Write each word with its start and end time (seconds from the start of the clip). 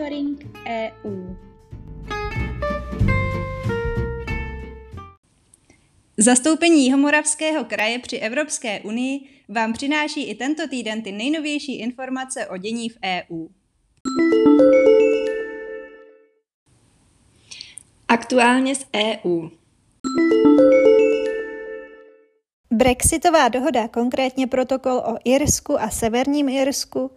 Monitoring 0.00 0.56
EU. 0.66 1.36
Zastoupení 6.16 6.84
Jihomoravského 6.84 7.64
kraje 7.64 7.98
při 7.98 8.16
Evropské 8.16 8.80
unii 8.80 9.20
vám 9.48 9.72
přináší 9.72 10.30
i 10.30 10.34
tento 10.34 10.68
týden 10.68 11.02
ty 11.02 11.12
nejnovější 11.12 11.78
informace 11.78 12.46
o 12.46 12.56
dění 12.56 12.88
v 12.88 12.98
EU. 13.04 13.46
Aktuálně 18.08 18.74
z 18.74 18.86
EU. 18.96 19.48
Brexitová 22.70 23.48
dohoda, 23.48 23.88
konkrétně 23.88 24.46
protokol 24.46 24.92
o 24.92 25.16
Irsku 25.24 25.80
a 25.80 25.90
Severním 25.90 26.48
Irsku, 26.48 27.10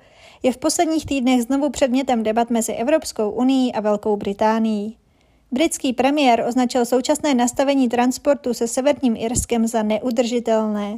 je 0.43 0.51
v 0.51 0.57
posledních 0.57 1.05
týdnech 1.05 1.43
znovu 1.43 1.69
předmětem 1.69 2.23
debat 2.23 2.49
mezi 2.49 2.73
Evropskou 2.73 3.29
unii 3.29 3.71
a 3.71 3.79
Velkou 3.81 4.17
Británií. 4.17 4.97
Britský 5.51 5.93
premiér 5.93 6.45
označil 6.47 6.85
současné 6.85 7.33
nastavení 7.33 7.89
transportu 7.89 8.53
se 8.53 8.67
Severním 8.67 9.15
Irskem 9.15 9.67
za 9.67 9.83
neudržitelné. 9.83 10.97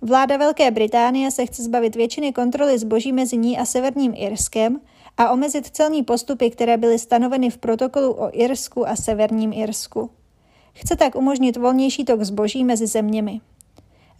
Vláda 0.00 0.36
Velké 0.36 0.70
Británie 0.70 1.30
se 1.30 1.46
chce 1.46 1.62
zbavit 1.62 1.96
většiny 1.96 2.32
kontroly 2.32 2.78
zboží 2.78 3.12
mezi 3.12 3.36
ní 3.36 3.58
a 3.58 3.64
Severním 3.64 4.12
Irskem 4.16 4.80
a 5.16 5.30
omezit 5.30 5.66
celní 5.66 6.02
postupy, 6.02 6.50
které 6.50 6.76
byly 6.76 6.98
stanoveny 6.98 7.50
v 7.50 7.58
protokolu 7.58 8.12
o 8.12 8.30
Irsku 8.32 8.88
a 8.88 8.96
Severním 8.96 9.52
Irsku. 9.52 10.10
Chce 10.72 10.96
tak 10.96 11.14
umožnit 11.14 11.56
volnější 11.56 12.04
tok 12.04 12.22
zboží 12.22 12.64
mezi 12.64 12.86
zeměmi. 12.86 13.40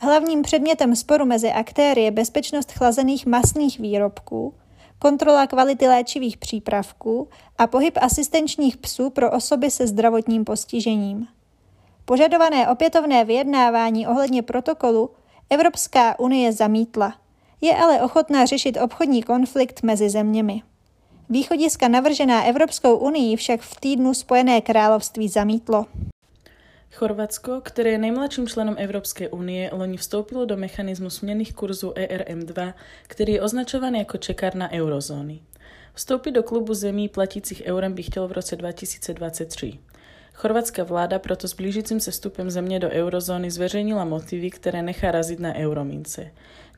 Hlavním 0.05 0.43
předmětem 0.43 0.97
sporu 0.97 1.27
mezi 1.27 1.53
aktéry 1.53 2.03
je 2.03 2.11
bezpečnost 2.11 2.73
chlazených 2.73 3.27
masných 3.27 3.79
výrobků, 3.79 4.55
kontrola 4.99 5.47
kvality 5.47 5.89
léčivých 5.89 6.37
přípravků 6.37 7.29
a 7.59 7.67
pohyb 7.67 7.99
asistenčních 8.01 8.77
psů 8.77 9.11
pro 9.11 9.31
osoby 9.31 9.71
se 9.71 9.87
zdravotním 9.87 10.45
postižením. 10.45 11.27
Požadované 12.05 12.69
opětovné 12.69 13.25
vyjednávání 13.25 14.07
ohledně 14.07 14.43
protokolu 14.43 15.11
Evropská 15.51 16.19
unie 16.19 16.53
zamítla. 16.53 17.15
Je 17.61 17.77
ale 17.77 18.03
ochotná 18.03 18.47
řešit 18.47 18.79
obchodní 18.83 19.23
konflikt 19.23 19.83
mezi 19.83 20.11
zeměmi. 20.11 20.63
Východiska 21.29 21.89
navržená 21.89 22.45
Evropskou 22.45 22.97
unii 22.97 23.37
však 23.37 23.61
v 23.61 23.81
týdnu 23.81 24.15
Spojené 24.15 24.61
království 24.61 25.29
zamítlo. 25.29 25.87
Chorvátsko, 26.95 27.61
které 27.61 27.91
je 27.91 27.99
nejmladším 27.99 28.47
členom 28.49 28.75
Evropské 28.79 29.29
unie, 29.29 29.71
loni 29.73 29.97
vstoupilo 29.97 30.45
do 30.45 30.57
mechanizmu 30.57 31.11
směných 31.11 31.55
kurzů 31.55 31.91
ERM2, 31.91 32.75
který 33.03 33.33
je 33.33 33.43
označovaný 33.43 33.99
jako 33.99 34.19
čekárna 34.19 34.73
eurozóny. 34.73 35.41
Vstoupit 35.95 36.31
do 36.31 36.43
klubu 36.43 36.75
zemí 36.75 37.09
platících 37.09 37.63
eurem 37.65 37.93
by 37.93 38.03
chtěl 38.03 38.29
v 38.29 38.33
roce 38.33 38.57
2023. 38.57 39.79
Chorvatská 40.35 40.85
vláda 40.85 41.19
proto 41.19 41.49
s 41.49 41.55
blížícím 41.55 42.01
se 42.01 42.11
vstupem 42.11 42.51
země 42.51 42.81
do 42.81 42.91
eurozóny 42.91 43.51
zveřejnila 43.51 44.05
motivy, 44.05 44.51
které 44.51 44.83
nechá 44.83 45.11
razit 45.11 45.41
na 45.41 45.55
euromince. 45.55 46.31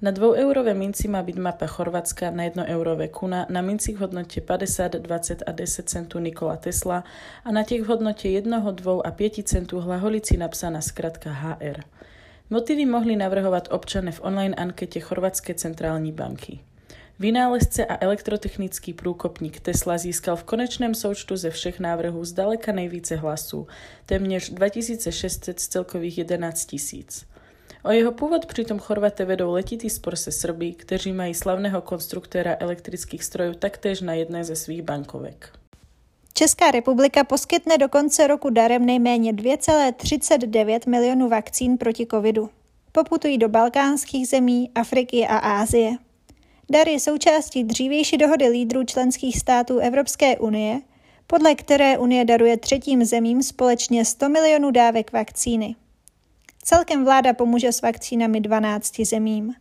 Na 0.02 0.10
dvoueurové 0.10 0.74
minci 0.74 1.08
má 1.08 1.22
být 1.22 1.36
mapa 1.36 1.66
Chorvatska, 1.66 2.30
na 2.30 2.44
jednoeurové 2.44 3.08
kuna, 3.08 3.46
na 3.50 3.62
mincích 3.62 3.96
v 3.96 4.00
hodnotě 4.00 4.40
50, 4.40 4.92
20 4.92 5.42
a 5.46 5.52
10 5.52 5.88
centů 5.88 6.18
Nikola 6.18 6.56
Tesla 6.56 7.04
a 7.44 7.52
na 7.52 7.62
těch 7.62 7.82
v 7.82 7.86
hodnotě 7.86 8.28
1, 8.28 8.70
2 8.70 9.02
a 9.04 9.10
5 9.10 9.48
centů 9.48 9.80
hlaholici 9.80 10.36
napsaná 10.36 10.80
zkrátka 10.80 11.30
HR. 11.30 11.80
Motivy 12.50 12.86
mohli 12.86 13.16
navrhovat 13.16 13.68
občané 13.70 14.12
v 14.12 14.20
online 14.24 14.54
ankete 14.54 15.00
Chorvatské 15.00 15.54
centrální 15.54 16.12
banky. 16.12 16.60
Vynálezce 17.18 17.86
a 17.86 18.04
elektrotechnický 18.04 18.92
průkopník 18.92 19.60
Tesla 19.60 19.98
získal 19.98 20.36
v 20.36 20.44
konečném 20.44 20.94
součtu 20.94 21.36
ze 21.36 21.50
všech 21.50 21.80
návrhů 21.80 22.24
zdaleka 22.24 22.72
nejvíce 22.72 23.16
hlasů, 23.16 23.66
téměř 24.06 24.50
2600 24.50 25.60
z 25.60 25.68
celkových 25.68 26.18
11 26.18 26.68
000. 26.92 27.04
O 27.82 27.90
jeho 27.90 28.12
původ 28.12 28.46
přitom 28.46 28.78
Chorvate 28.78 29.24
vedou 29.24 29.52
letitý 29.52 29.90
spor 29.90 30.16
se 30.16 30.32
Srby, 30.32 30.72
kteří 30.72 31.12
mají 31.12 31.34
slavného 31.34 31.80
konstruktéra 31.80 32.56
elektrických 32.60 33.24
strojů 33.24 33.54
taktéž 33.54 34.00
na 34.00 34.14
jedné 34.14 34.44
ze 34.44 34.56
svých 34.56 34.82
bankovek. 34.82 35.52
Česká 36.34 36.70
republika 36.70 37.24
poskytne 37.24 37.78
do 37.78 37.88
konce 37.88 38.26
roku 38.26 38.50
darem 38.50 38.86
nejméně 38.86 39.32
2,39 39.32 40.88
milionů 40.88 41.28
vakcín 41.28 41.78
proti 41.78 42.06
covidu. 42.10 42.50
Poputují 42.92 43.38
do 43.38 43.48
balkánských 43.48 44.28
zemí, 44.28 44.70
Afriky 44.74 45.26
a 45.26 45.36
Ázie. 45.36 46.05
Dar 46.70 46.88
je 46.88 47.00
součástí 47.00 47.64
dřívější 47.64 48.16
dohody 48.16 48.48
lídrů 48.48 48.84
členských 48.84 49.38
států 49.38 49.78
Evropské 49.78 50.38
unie, 50.38 50.80
podle 51.26 51.54
které 51.54 51.98
Unie 51.98 52.24
daruje 52.24 52.56
třetím 52.56 53.04
zemím 53.04 53.42
společně 53.42 54.04
100 54.04 54.28
milionů 54.28 54.70
dávek 54.70 55.12
vakcíny. 55.12 55.74
Celkem 56.62 57.04
vláda 57.04 57.32
pomůže 57.32 57.72
s 57.72 57.82
vakcínami 57.82 58.40
12 58.40 59.00
zemím. 59.00 59.54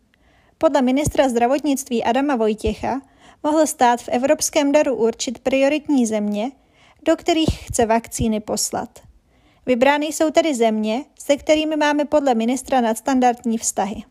Podle 0.58 0.82
ministra 0.82 1.30
zdravotnictví 1.30 2.04
Adama 2.04 2.36
Vojtěcha 2.36 3.02
mohl 3.44 3.68
stát 3.68 4.02
v 4.02 4.10
evropském 4.10 4.72
daru 4.72 4.96
určit 4.96 5.40
prioritní 5.40 6.06
země, 6.06 6.52
do 7.06 7.16
kterých 7.16 7.60
chce 7.66 7.86
vakcíny 7.86 8.40
poslat. 8.40 9.00
Vybrány 9.66 10.06
jsou 10.06 10.32
tedy 10.32 10.56
země, 10.56 11.06
se 11.20 11.38
kterými 11.38 11.76
máme 11.76 12.06
podle 12.06 12.36
ministra 12.36 12.82
nadstandardní 12.82 13.58
vztahy. 13.58 14.04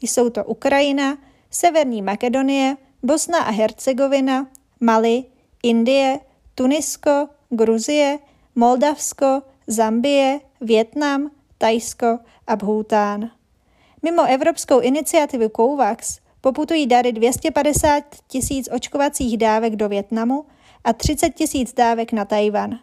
Jsou 0.00 0.30
to 0.30 0.44
Ukrajina, 0.44 1.18
Severní 1.54 2.02
Makedonie, 2.02 2.76
Bosna 3.02 3.38
a 3.38 3.50
Hercegovina, 3.50 4.46
Mali, 4.80 5.24
Indie, 5.62 6.20
Tunisko, 6.54 7.28
Gruzie, 7.50 8.18
Moldavsko, 8.54 9.42
Zambie, 9.66 10.40
Větnam, 10.60 11.30
Tajsko 11.58 12.18
a 12.46 12.56
Bhután. 12.56 13.30
Mimo 14.02 14.24
evropskou 14.24 14.80
iniciativu 14.80 15.48
COVAX 15.48 16.18
poputují 16.40 16.86
dary 16.86 17.12
250 17.12 18.04
tisíc 18.26 18.68
očkovacích 18.72 19.38
dávek 19.38 19.76
do 19.76 19.88
Větnamu 19.88 20.44
a 20.84 20.92
30 20.92 21.30
tisíc 21.30 21.72
dávek 21.72 22.12
na 22.12 22.24
Tajvan. 22.24 22.78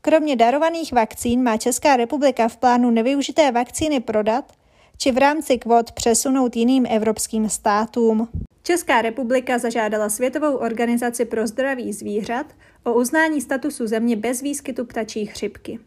Kromě 0.00 0.36
darovaných 0.36 0.92
vakcín 0.92 1.42
má 1.42 1.56
Česká 1.56 1.96
republika 1.96 2.48
v 2.48 2.56
plánu 2.56 2.90
nevyužité 2.90 3.52
vakcíny 3.52 4.00
prodat 4.00 4.52
či 4.98 5.12
v 5.12 5.18
rámci 5.18 5.58
kvot 5.58 5.92
přesunout 5.92 6.56
jiným 6.56 6.86
evropským 6.90 7.48
státům. 7.48 8.28
Česká 8.62 9.02
republika 9.02 9.58
zažádala 9.58 10.08
Světovou 10.08 10.56
organizaci 10.56 11.24
pro 11.24 11.46
zdraví 11.46 11.92
zvířat 11.92 12.46
o 12.84 12.94
uznání 12.94 13.40
statusu 13.40 13.86
země 13.86 14.16
bez 14.16 14.40
výskytu 14.40 14.84
ptačí 14.84 15.26
chřipky. 15.26 15.78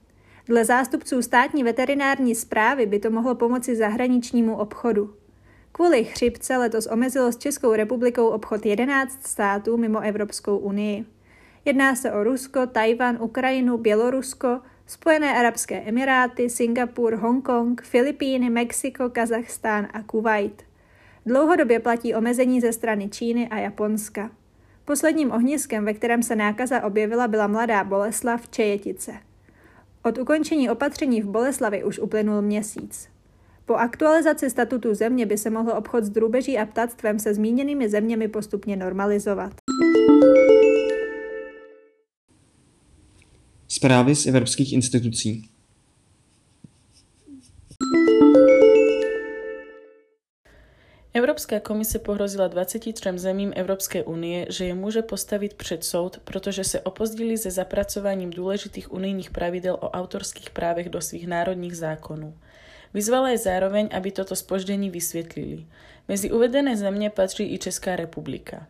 Dle 0.45 0.65
zástupců 0.65 1.21
státní 1.21 1.63
veterinární 1.63 2.35
zprávy 2.35 2.85
by 2.85 2.99
to 2.99 3.09
mohlo 3.09 3.35
pomoci 3.35 3.75
zahraničnímu 3.75 4.57
obchodu. 4.57 5.13
Kvůli 5.71 6.03
chřipce 6.03 6.57
letos 6.57 6.87
omezilo 6.87 7.31
s 7.31 7.37
Českou 7.37 7.73
republikou 7.73 8.27
obchod 8.27 8.65
11 8.65 9.27
států 9.27 9.77
mimo 9.77 9.99
Evropskou 9.99 10.57
unii. 10.57 11.05
Jedná 11.65 11.95
se 11.95 12.11
o 12.11 12.23
Rusko, 12.23 12.67
Tajvan, 12.67 13.17
Ukrajinu, 13.21 13.77
Bělorusko, 13.77 14.59
Spojené 14.89 15.39
arabské 15.39 15.81
emiráty, 15.81 16.49
Singapur, 16.49 17.15
Hongkong, 17.15 17.81
Filipíny, 17.81 18.49
Mexiko, 18.49 19.09
Kazachstán 19.09 19.87
a 19.93 20.03
Kuwait. 20.03 20.63
Dlouhodobě 21.25 21.79
platí 21.79 22.15
omezení 22.15 22.61
ze 22.61 22.73
strany 22.73 23.09
Číny 23.09 23.47
a 23.47 23.57
Japonska. 23.57 24.31
Posledním 24.85 25.31
ohniskem, 25.31 25.85
ve 25.85 25.93
kterém 25.93 26.23
se 26.23 26.35
nákaza 26.35 26.83
objevila, 26.83 27.27
byla 27.27 27.47
mladá 27.47 27.83
Boleslav 27.83 28.49
Čejetice. 28.49 29.13
Od 30.03 30.17
ukončení 30.17 30.69
opatření 30.69 31.21
v 31.21 31.27
Boleslavi 31.27 31.83
už 31.83 31.99
uplynul 31.99 32.41
měsíc. 32.41 33.09
Po 33.65 33.75
aktualizaci 33.75 34.49
statutu 34.49 34.93
země 34.93 35.25
by 35.25 35.37
se 35.37 35.49
mohl 35.49 35.71
obchod 35.71 36.03
s 36.03 36.09
drůbeží 36.09 36.57
a 36.57 36.65
ptactvem 36.65 37.19
se 37.19 37.33
zmíněnými 37.33 37.89
zeměmi 37.89 38.27
postupně 38.27 38.75
normalizovat. 38.75 39.53
Zprávy 43.77 44.15
z 44.15 44.25
evropských 44.25 44.73
institucí. 44.73 45.49
Evropská 51.13 51.59
komise 51.59 51.99
pohrozila 51.99 52.47
23 52.47 52.93
zemím 53.15 53.53
Evropské 53.55 54.03
unie, 54.03 54.47
že 54.49 54.65
je 54.65 54.73
může 54.73 55.01
postavit 55.01 55.53
před 55.53 55.83
soud, 55.83 56.17
protože 56.23 56.63
se 56.63 56.81
opozdili 56.81 57.37
se 57.37 57.51
zapracováním 57.51 58.29
důležitých 58.29 58.93
unijních 58.93 59.29
pravidel 59.29 59.77
o 59.81 59.89
autorských 59.89 60.49
právech 60.49 60.89
do 60.89 61.01
svých 61.01 61.27
národních 61.27 61.77
zákonů. 61.77 62.33
Vyzvala 62.93 63.29
je 63.29 63.37
zároveň, 63.37 63.89
aby 63.93 64.11
toto 64.11 64.35
spoždění 64.35 64.89
vysvětlili. 64.89 65.65
Mezi 66.07 66.31
uvedené 66.31 66.77
země 66.77 67.09
patří 67.09 67.53
i 67.53 67.57
Česká 67.57 67.95
republika. 67.95 68.67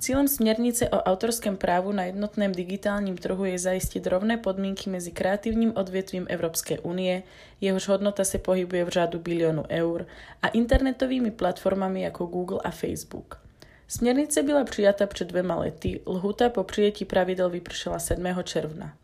Cílem 0.00 0.28
směrnice 0.28 0.88
o 0.88 1.02
autorském 1.02 1.56
právu 1.56 1.92
na 1.92 2.04
jednotném 2.04 2.52
digitálním 2.52 3.18
trhu 3.18 3.44
je 3.44 3.58
zajistit 3.58 4.06
rovné 4.06 4.36
podmínky 4.36 4.90
mezi 4.90 5.10
kreativním 5.10 5.72
odvětvím 5.76 6.26
Evropské 6.28 6.78
unie, 6.78 7.22
jehož 7.60 7.88
hodnota 7.88 8.24
se 8.24 8.38
pohybuje 8.38 8.84
v 8.84 8.88
řádu 8.88 9.18
bilionu 9.18 9.64
eur, 9.70 10.06
a 10.42 10.48
internetovými 10.48 11.30
platformami 11.30 12.02
jako 12.02 12.26
Google 12.26 12.60
a 12.64 12.70
Facebook. 12.70 13.40
Směrnice 13.88 14.42
byla 14.42 14.64
přijata 14.64 15.06
před 15.06 15.28
dvěma 15.28 15.54
lety, 15.54 16.00
lhuta 16.06 16.48
po 16.48 16.64
přijetí 16.64 17.04
pravidel 17.04 17.50
vypršela 17.50 17.98
7. 17.98 18.26
června. 18.44 18.94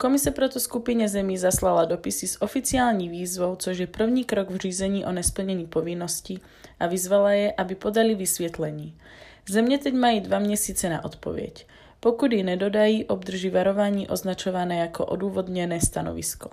Komise 0.00 0.30
proto 0.30 0.60
skupině 0.60 1.08
zemí 1.08 1.38
zaslala 1.38 1.84
dopisy 1.84 2.26
s 2.26 2.42
oficiální 2.42 3.08
výzvou, 3.08 3.56
což 3.56 3.78
je 3.78 3.86
první 3.86 4.24
krok 4.24 4.50
v 4.50 4.56
řízení 4.56 5.04
o 5.04 5.12
nesplnění 5.12 5.66
povinností 5.66 6.40
a 6.80 6.86
vyzvala 6.86 7.32
je, 7.32 7.52
aby 7.52 7.74
podali 7.74 8.14
vysvětlení. 8.14 8.96
Země 9.48 9.78
teď 9.78 9.94
mají 9.94 10.20
dva 10.20 10.38
měsíce 10.38 10.88
na 10.88 11.04
odpověď. 11.04 11.66
Pokud 12.00 12.32
ji 12.32 12.42
nedodají, 12.42 13.04
obdrží 13.04 13.50
varování 13.50 14.08
označované 14.08 14.78
jako 14.78 15.06
odůvodněné 15.06 15.80
stanovisko. 15.80 16.50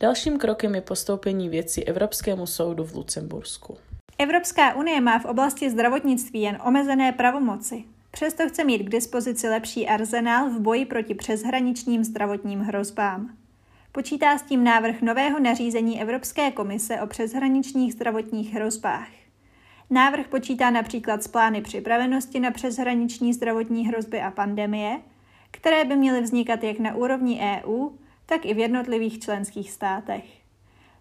Dalším 0.00 0.38
krokem 0.38 0.74
je 0.74 0.80
postoupení 0.80 1.48
věci 1.48 1.84
Evropskému 1.84 2.46
soudu 2.46 2.84
v 2.84 2.94
Lucembursku. 2.94 3.76
Evropská 4.18 4.74
unie 4.74 5.00
má 5.00 5.18
v 5.18 5.24
oblasti 5.24 5.70
zdravotnictví 5.70 6.40
jen 6.40 6.58
omezené 6.66 7.12
pravomoci. 7.12 7.84
Přesto 8.14 8.48
chce 8.48 8.64
mít 8.64 8.78
k 8.78 8.90
dispozici 8.90 9.48
lepší 9.48 9.88
arzenál 9.88 10.50
v 10.50 10.60
boji 10.60 10.84
proti 10.84 11.14
přeshraničním 11.14 12.04
zdravotním 12.04 12.60
hrozbám. 12.60 13.36
Počítá 13.92 14.38
s 14.38 14.42
tím 14.42 14.64
návrh 14.64 15.02
nového 15.02 15.40
nařízení 15.40 16.02
Evropské 16.02 16.50
komise 16.50 17.00
o 17.00 17.06
přeshraničních 17.06 17.92
zdravotních 17.92 18.54
hrozbách. 18.54 19.08
Návrh 19.90 20.28
počítá 20.28 20.70
například 20.70 21.22
s 21.22 21.28
plány 21.28 21.62
připravenosti 21.62 22.40
na 22.40 22.50
přeshraniční 22.50 23.32
zdravotní 23.32 23.88
hrozby 23.88 24.20
a 24.20 24.30
pandemie, 24.30 25.00
které 25.50 25.84
by 25.84 25.96
měly 25.96 26.20
vznikat 26.20 26.62
jak 26.62 26.78
na 26.78 26.94
úrovni 26.94 27.40
EU, 27.40 27.88
tak 28.26 28.46
i 28.46 28.54
v 28.54 28.58
jednotlivých 28.58 29.18
členských 29.18 29.70
státech. 29.70 30.24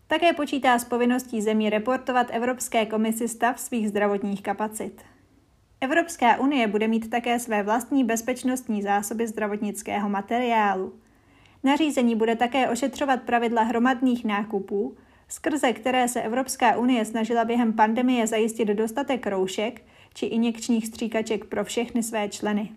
Také 0.07 0.33
počítá 0.33 0.79
s 0.79 0.85
povinností 0.85 1.41
zemí 1.41 1.69
reportovat 1.69 2.27
Evropské 2.29 2.85
komisi 2.85 3.27
stav 3.27 3.59
svých 3.59 3.89
zdravotních 3.89 4.43
kapacit. 4.43 5.01
Evropská 5.83 6.39
unie 6.39 6.67
bude 6.67 6.87
mít 6.87 7.09
také 7.09 7.39
své 7.39 7.63
vlastní 7.63 8.03
bezpečnostní 8.03 8.81
zásoby 8.81 9.27
zdravotnického 9.27 10.09
materiálu. 10.09 10.93
Nařízení 11.63 12.15
bude 12.15 12.35
také 12.35 12.69
ošetřovat 12.69 13.21
pravidla 13.21 13.61
hromadných 13.61 14.25
nákupů, 14.25 14.97
skrze 15.27 15.73
které 15.73 16.07
se 16.07 16.21
Evropská 16.21 16.77
unie 16.77 17.05
snažila 17.05 17.45
během 17.45 17.73
pandemie 17.73 18.27
zajistit 18.27 18.67
dostatek 18.67 19.27
roušek 19.27 19.81
či 20.13 20.25
injekčních 20.25 20.87
stříkaček 20.87 21.45
pro 21.45 21.63
všechny 21.63 22.03
své 22.03 22.29
členy. 22.29 22.71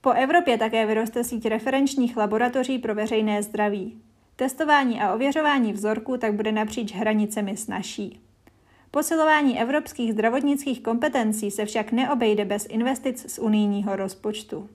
Po 0.00 0.10
Evropě 0.10 0.58
také 0.58 0.86
vyroste 0.86 1.24
síť 1.24 1.46
referenčních 1.46 2.16
laboratoří 2.16 2.78
pro 2.78 2.94
veřejné 2.94 3.42
zdraví. 3.42 4.00
Testování 4.36 5.00
a 5.00 5.14
ověřování 5.14 5.72
vzorků 5.72 6.16
tak 6.16 6.34
bude 6.34 6.52
napříč 6.52 6.92
hranicemi 6.92 7.56
snažší. 7.56 8.25
Posilování 8.96 9.60
evropských 9.60 10.12
zdravotnických 10.12 10.82
kompetencí 10.82 11.50
se 11.50 11.64
však 11.64 11.92
neobejde 11.92 12.44
bez 12.44 12.66
investic 12.70 13.32
z 13.32 13.38
unijního 13.38 13.96
rozpočtu. 13.96 14.68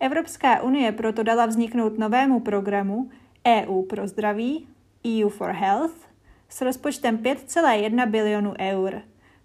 Evropská 0.00 0.62
unie 0.62 0.92
proto 0.92 1.22
dala 1.22 1.46
vzniknout 1.46 1.98
novému 1.98 2.40
programu 2.40 3.10
EU 3.46 3.82
pro 3.82 4.08
zdraví, 4.08 4.68
EU 5.06 5.28
for 5.28 5.50
Health, 5.50 5.94
s 6.48 6.60
rozpočtem 6.60 7.18
5,1 7.18 8.10
bilionu 8.10 8.54
eur, 8.60 9.02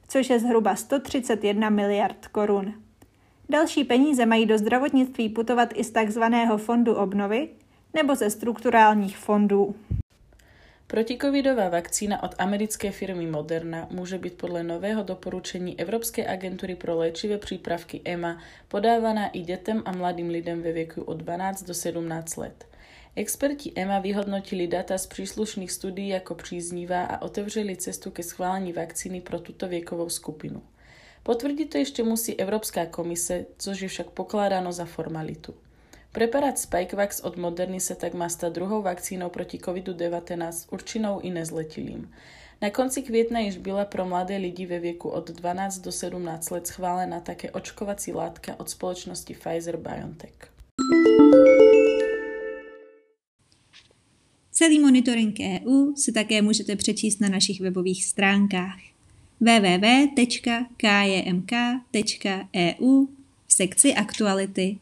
což 0.07 0.29
je 0.29 0.39
zhruba 0.39 0.75
131 0.75 1.69
miliard 1.69 2.27
korun. 2.27 2.73
Další 3.49 3.83
peníze 3.83 4.25
mají 4.25 4.45
do 4.45 4.57
zdravotnictví 4.57 5.29
putovat 5.29 5.69
i 5.73 5.83
z 5.83 5.91
takzvaného 5.91 6.57
fondu 6.57 6.93
obnovy 6.93 7.49
nebo 7.93 8.15
ze 8.15 8.29
strukturálních 8.29 9.17
fondů. 9.17 9.75
Protikovidová 10.95 11.69
vakcína 11.69 12.23
od 12.23 12.35
americké 12.37 12.91
firmy 12.91 13.27
Moderna 13.27 13.87
může 13.91 14.17
být 14.17 14.33
podle 14.33 14.63
nového 14.63 15.03
doporučení 15.03 15.79
Evropské 15.79 16.27
agentury 16.27 16.75
pro 16.75 16.97
léčivé 16.97 17.37
přípravky 17.37 18.01
EMA 18.05 18.41
podávaná 18.67 19.27
i 19.27 19.39
dětem 19.39 19.83
a 19.85 19.91
mladým 19.91 20.29
lidem 20.29 20.61
ve 20.61 20.71
věku 20.71 21.01
od 21.01 21.17
12 21.17 21.63
do 21.63 21.73
17 21.73 22.37
let. 22.37 22.67
Experti 23.15 23.71
EMA 23.75 23.99
vyhodnotili 23.99 24.67
data 24.67 24.97
z 24.97 25.07
příslušných 25.07 25.71
studií 25.71 26.07
jako 26.07 26.35
příznivá 26.35 27.05
a 27.05 27.21
otevřeli 27.21 27.75
cestu 27.75 28.11
ke 28.11 28.23
schválení 28.23 28.73
vakcíny 28.73 29.21
pro 29.21 29.39
tuto 29.39 29.67
věkovou 29.67 30.09
skupinu. 30.09 30.63
Potvrdit 31.23 31.65
to 31.65 31.77
ještě 31.77 32.03
musí 32.03 32.39
Evropská 32.39 32.85
komise, 32.85 33.45
což 33.57 33.81
je 33.81 33.87
však 33.87 34.09
pokládáno 34.09 34.71
za 34.71 34.85
formalitu. 34.85 35.53
Preparát 36.15 36.59
Spikevax 36.59 37.19
od 37.19 37.37
Moderny 37.37 37.79
se 37.79 37.95
tak 37.95 38.13
má 38.13 38.29
stát 38.29 38.53
druhou 38.53 38.81
vakcínou 38.81 39.29
proti 39.29 39.57
COVID-19 39.57 40.67
určinou 40.71 41.19
i 41.19 41.29
nezletilým. 41.29 42.11
Na 42.61 42.69
konci 42.69 43.01
května 43.01 43.39
již 43.39 43.57
byla 43.57 43.85
pro 43.85 44.05
mladé 44.05 44.37
lidi 44.37 44.65
ve 44.65 44.79
věku 44.79 45.09
od 45.09 45.31
12 45.31 45.77
do 45.77 45.91
17 45.91 46.49
let 46.49 46.67
schválena 46.67 47.19
také 47.19 47.51
očkovací 47.51 48.13
látka 48.13 48.59
od 48.59 48.69
společnosti 48.69 49.33
Pfizer-BioNTech. 49.33 50.49
Celý 54.51 54.79
monitoring 54.79 55.35
EU 55.39 55.95
si 55.95 56.11
také 56.11 56.41
můžete 56.41 56.75
přečíst 56.75 57.21
na 57.21 57.29
našich 57.29 57.61
webových 57.61 58.05
stránkách 58.05 58.79
www.kjmk.eu 59.39 60.65
v 63.47 63.53
sekci 63.53 63.93
aktuality 63.93 64.77